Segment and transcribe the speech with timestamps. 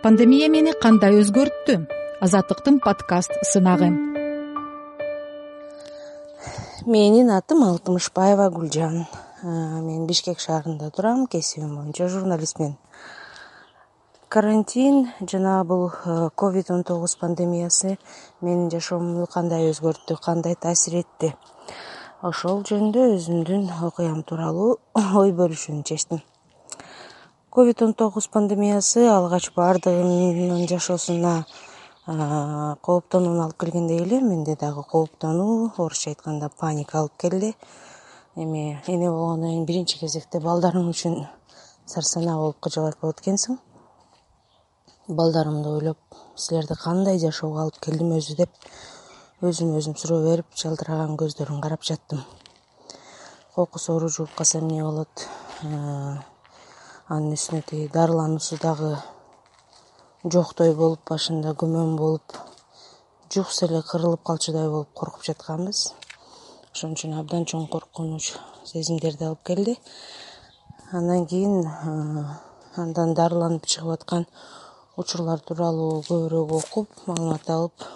[0.00, 1.74] пандемия мени кандай өзгөрттү?
[2.24, 3.90] Азаттыктын подкаст сынагы.
[6.88, 9.04] Менин атым алтымышбаева гүлжан.
[9.42, 12.78] Мен бишкек шаарында турам кесибим боюнча журналистмин.
[14.28, 15.90] Карантин жана бул
[16.34, 17.98] ковид он тогуз пандемиясы
[18.40, 21.34] менин жашоомду кандай өзгөрттү кандай таасир этти?
[22.22, 26.24] Ошол жөнүндө өзүмдүн окуям тууралуу ой бөлүшүүнү чечтим
[27.50, 31.46] ковид он тогуз пандемиясы алгач баардыгынын жашоосуна
[32.06, 37.56] кооптонууну алып келгендей эле менде дагы кооптонуу орусча айтканда паника алып келди.
[38.36, 41.26] Эми эне болгондон кийин биринчи кезекте балдарың үчүн
[41.86, 43.58] сарсанаа болуп кыжабайт болот экенсиң.
[45.08, 45.98] Балдарымды ойлоп
[46.36, 48.50] силерди кандай жашоого алып келдим өзү деп
[49.42, 52.22] өзүмө өзүм суроо берип жалтыраган көздөрүн карап жаттым.
[53.54, 55.26] Кокус оору жугуп калса эмне болот
[57.10, 58.88] анын үстүнө тиги дарылануусу дагы
[60.34, 62.36] жоктой болуп башында күмөн болуп
[63.34, 65.80] жукса эле кырылып калчудай болуп коркуп жатканбыз.
[66.70, 68.28] Ошон үчүн абдан чоң коркунуч
[68.70, 69.74] сезимдерди алып келди.
[70.92, 71.66] Андан кийин
[72.84, 74.28] андан дарыланып чыгып аткан
[74.94, 77.88] учурлар тууралуу көбүрөөк окуп маалымат алып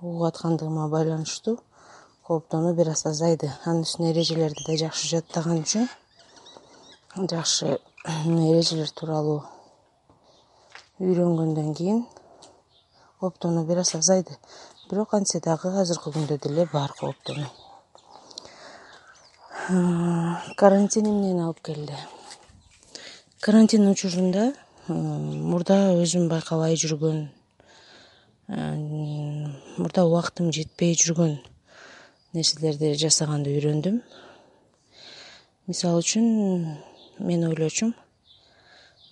[0.00, 1.58] угуп аткандыгыма байланыштуу
[2.24, 3.52] кооптонуу бир аз азайды.
[3.66, 5.90] Анын үстүнө эрежелерди да жакшы жаттаган үчүн
[7.26, 9.42] жакшы эрежелер тууралуу
[10.98, 12.06] үйрөнгөндөн кийин
[13.20, 14.36] кооптонуу бир аз азайды.
[14.90, 17.50] Бирок антсе дагы азыркы күндө деле бар кооптонуу
[20.56, 21.96] карантин эмнени алып келди?
[23.40, 24.54] Карантин учурунда
[24.88, 27.26] мурда өзүм байкабай жүргөн
[29.76, 31.36] мурда убактым жетпей жүргөн
[32.32, 34.00] нерселерди жасаганды үйрөндүм.
[35.68, 36.78] Мисалы үчүн
[37.18, 37.94] мен ойлочумун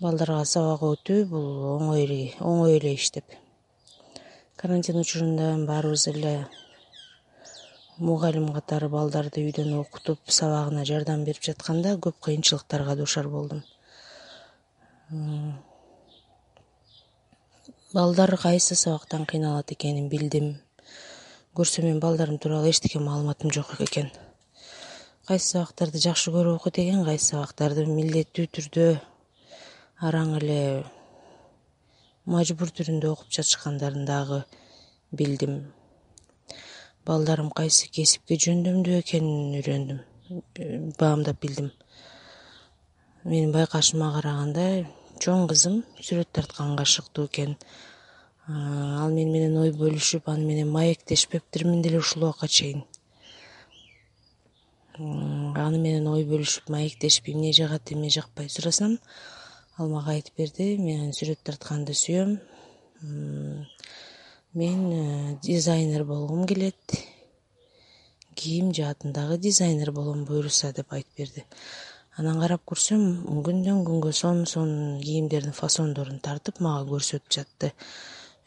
[0.00, 3.24] балдарга сабак өтүү бул оңой оңой эле иш деп.
[4.56, 6.34] Карантин учурунда баарыбыз эле
[7.98, 13.64] мугалим катары балдарды үйдөн окутуп сабагына жардам берип жатканда көп кыйынчылыктарга дуушар болдум.
[17.95, 20.56] Балдар кайсы сабактан кыйналат экенин билдим.
[21.56, 24.12] Көрсө мен балдарым тууралуу эчтеке маалыматым жок экен
[25.27, 28.85] кайсы сабактарды жакшы көрүп окуйт экен кайсы сабактарды милдеттүү түрдө
[30.07, 30.59] араң эле
[32.31, 34.39] мажбур түрүндө окуп жатышкандарын дагы
[35.11, 35.57] билдим.
[37.11, 41.73] Балдарым кайсы кесипке жөндөмдүү экенин үйрөндүм баамдап билдим.
[43.25, 44.87] Менин байкашыма караганда
[45.19, 47.57] чоң кызым сүрөт тартканга шыктуу экен.
[48.47, 52.87] Ал мени менен ой бөлүшүп аны менен маектешпептирмин деле ушул убакка чейин
[54.98, 58.96] аны менен ой бөлүшүп маектешип эмне жагат эмне жакпайт сурасам
[59.77, 62.39] ал мага айтып берди мен сүрөт тартканды сүйөм.
[64.57, 66.96] Мен э, дизайнер болгум келет.
[68.34, 71.45] Кийим жаатындагы дизайнер болом буюрса деп айтып берди.
[72.17, 73.05] Анан карап көрсөм
[73.45, 77.74] күндөн күнгө сонун сонун кийимдердин фасондорун тартып мага көрсөтүп жатты.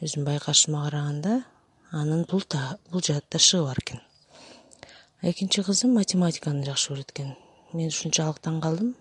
[0.01, 1.43] Өзүмдүн байкашыма караганда
[1.91, 2.41] анын бул
[3.05, 4.08] жаатта шыгы бар экен
[5.21, 7.33] экинчи кызым математиканы жакшы көрөт экен
[7.73, 8.93] мен ушунчалык таң калдым.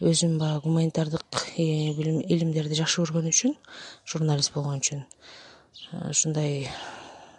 [0.00, 1.24] Өзүм баягы гуманитардык
[1.56, 3.56] э, илимдерди жакшы көргөн үчүн
[4.08, 6.68] журналист болгон үчүн э, ушундай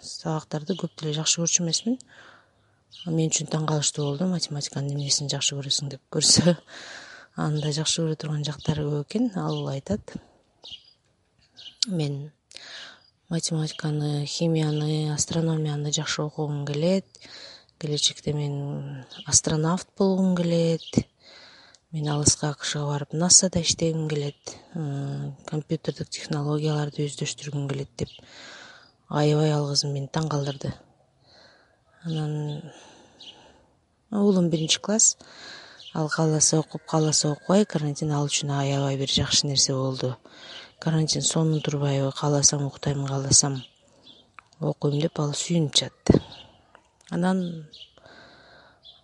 [0.01, 1.99] сабактарды көп деле жакшы көрчү эмесмин.
[3.05, 4.27] Мен үчүн таң калыштуу болду.
[4.33, 6.55] Математиканын эмнесин жакшы көрөсүң деп көрсө
[7.37, 9.29] анын да жакшы көрө турган жактары көп экен.
[9.37, 10.17] Ал айтат.
[11.87, 12.31] Мен
[13.29, 17.05] математиканы химияны астрономияны жакшы окугум келет
[17.81, 21.01] келечекте мен астронавт болгум келет
[21.91, 24.55] мен алыска акшга барып насада иштегим келет
[25.49, 28.13] компьютердик технологияларды өздөштүргүм келет деп
[29.09, 30.73] аябай ал кызым мени таң калтырды
[32.03, 32.61] анан
[34.11, 35.17] уулум биринчи класс
[35.93, 40.15] ал кааласа окуп кааласа окубай карантин ал үчүн аябай бир жакшы нерсе болду.
[40.79, 43.63] Карантин сонун турбайбы кааласам уктайм кааласам
[44.59, 46.20] окуйм деп ал сүйүнүп жатты
[47.11, 47.41] анан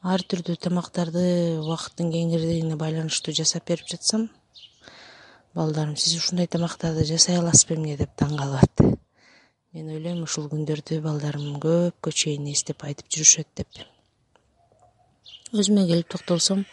[0.07, 1.23] ар түрдүү тамактарды
[1.59, 4.29] убакыттын кеңирдигине байланыштуу жасап берип жатсам
[5.57, 7.97] балдарым сиз ушундай тамактарды жасай аласызбы эмне?
[7.97, 8.93] деп таң калып атты
[9.73, 13.81] мен ойлойм ушул күндөрдү балдарым көпкө чейин эстеп айтып жүрүшөт деп.
[15.51, 16.63] Өзүмө келип токтолсом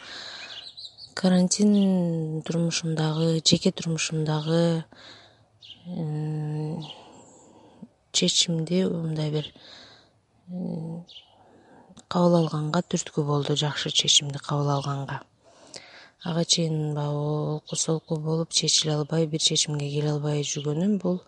[1.18, 4.84] карантин турмушумдагы жеке турмушумдагы
[8.12, 9.50] чечимди мындай бир
[12.08, 15.20] кабыл алганга түрткү болду жакшы чечимди кабыл алганга.
[16.24, 17.18] Ага чейин баягы
[17.54, 20.98] олку солку болуп чечиле албай бир чечимге келе албай жүргөнүм.
[20.98, 21.20] Бул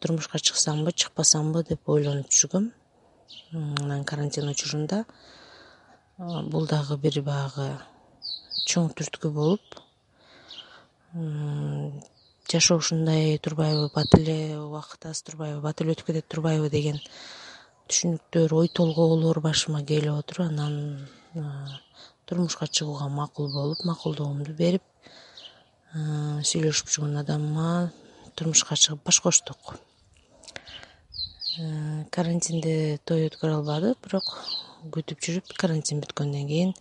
[0.00, 2.70] турмушка чыксамбы чыкпасамбы деп ойлонуп жүргөм.
[3.52, 5.04] Анан карантин учурунда
[6.18, 7.68] бул дагы бир баягы
[8.66, 9.60] чоң түрткү болуп
[12.50, 17.00] жашоо ушундай турбайбы бат эле убакыт аз турбайбы бат эле өтүп кетет турбайбы деген
[17.90, 21.08] түшүнүктөр ой толгоолор башыма келип отуруп анан
[22.26, 24.84] турмушка чыгууга макул болуп макулдугумду берип
[26.50, 27.90] сүйлөшүп жүргөн адамыма
[28.38, 29.74] турмушка чыгып баш коштук.
[32.14, 34.28] Карантинде той өткөрө албадык бирок
[34.94, 36.74] күтүп жүрүп карантин бүткөндөн кийин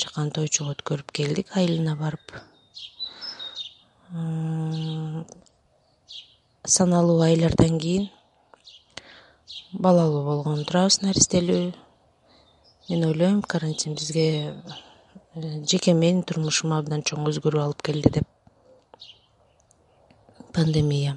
[0.00, 2.38] жакан тойчук өткөрүп келдик айылына барып.
[6.64, 8.12] Саналуу айлардан кийин
[9.74, 11.72] балалуу болгону турабыз наристелүү.
[12.88, 14.26] Мен ойлойм карантин бизге
[15.34, 18.26] э, жеке менин турмушума абдан чоң өзгөрүү алып келди деп.
[20.54, 21.16] Пандемия.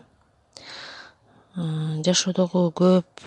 [2.06, 3.24] Жашоодогу көп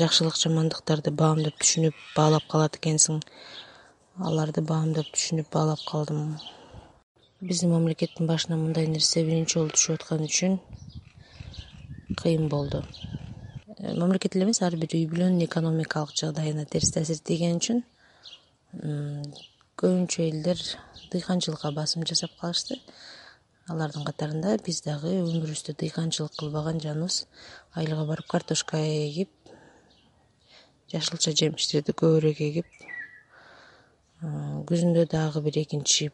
[0.00, 3.20] жакшылык жамандыктарды баамдап түшүнүп баалап калат экенсиң.
[4.30, 6.38] Аларды баамдап түшүнүп баалап калдым.
[7.40, 10.58] Биздин мамлекеттин башына мындай нерсе биринчи жолу түшүп аткан үчүн
[12.22, 12.84] кыйын болду.
[12.84, 13.29] э,
[13.80, 17.78] мамлекет эле эмес ар бир үй бүлөнүн экономикалык жагдайына терс таасир тийгени үчүн
[19.80, 20.58] көбүнчө элдер
[21.12, 22.76] дыйканчылыкка басым жасап калышты.
[23.72, 27.22] Алардын катарында биз дагы өмүрүбүздө дыйканчылык кылбаган жаныбыз
[27.78, 29.30] айылга барып картошка эгип
[30.92, 32.68] жашылча жемиштерди көбүрөөк эгип
[34.68, 36.10] күзүндө дагы бир экинчи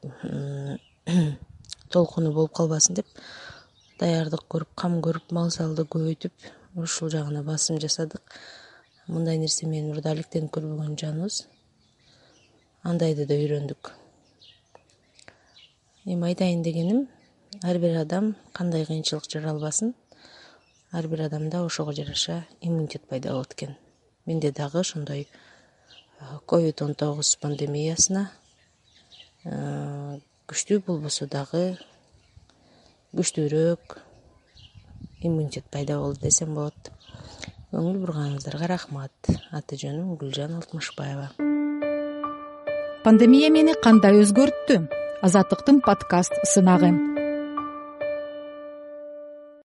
[1.95, 3.09] толкуну болуп калбасын деп
[3.99, 8.23] даярдык көрүп кам көрүп мал салды көбөйтүп ушул жагына басым жасадык.
[9.07, 11.47] Мындай нерсе менен мурда алектенип көрбөгөн жаныбыз.
[12.83, 13.93] Андайды да үйрөндүк.
[16.05, 17.07] Эми айтайын дегеним
[17.63, 19.95] ар бир адам кандай кыйынчылык жаралбасын
[20.93, 23.77] ар бир адамда ошого жараша иммунитет пайда болот экен.
[24.27, 25.29] Менде дагы ошондой
[26.47, 28.31] ковид он тогуз пандемиясына
[29.45, 31.79] күчтүү болбосо дагы
[33.17, 33.99] күчтүүрөөк
[35.27, 36.93] иммунитет пайда болду десем болот.
[37.75, 39.35] Көңүл бурганыңыздарга рахмат.
[39.53, 41.31] Аты жөнүм гүлжан алтымышбаева
[43.07, 44.81] пандемия мени кандай өзгөрттү?
[45.23, 47.16] Азаттыктын подкаст сынагы